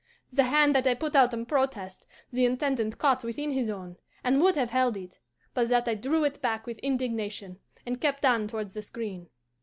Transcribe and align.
The 0.33 0.45
hand 0.45 0.73
that 0.75 0.87
I 0.87 0.95
put 0.95 1.15
out 1.15 1.31
in 1.31 1.45
protest 1.45 2.07
the 2.31 2.43
Intendant 2.43 2.97
caught 2.97 3.23
within 3.23 3.51
his 3.51 3.69
own, 3.69 3.97
and 4.23 4.41
would 4.41 4.55
have 4.55 4.71
held 4.71 4.97
it, 4.97 5.19
but 5.53 5.69
that 5.69 5.87
I 5.87 5.93
drew 5.93 6.23
it 6.23 6.41
back 6.41 6.65
with 6.65 6.79
indignation, 6.79 7.59
and 7.85 8.01
kept 8.01 8.25
on 8.25 8.47
towards 8.47 8.73
the 8.73 8.81
screen. 8.81 9.29